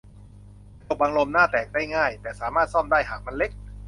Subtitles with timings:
[0.79, 3.51] กระจกบังลมหน้าแตกได้ง่าย แต่สามารถซ่อมได้หากมันเล็ก